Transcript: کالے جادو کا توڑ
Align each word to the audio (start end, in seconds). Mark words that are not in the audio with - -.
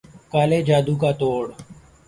کالے 0.31 0.59
جادو 0.67 0.93
کا 1.01 1.11
توڑ 1.19 1.45